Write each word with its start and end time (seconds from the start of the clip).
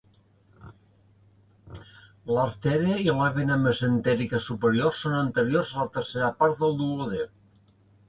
L'artèria 2.31 2.97
i 3.05 3.15
la 3.19 3.29
vena 3.37 3.59
mesentèriques 3.67 4.51
superiors 4.53 5.05
són 5.07 5.21
anteriors 5.23 5.77
a 5.79 5.87
la 5.87 5.97
tercera 6.03 6.35
part 6.43 6.63
del 6.67 6.79
duodè. 6.85 7.27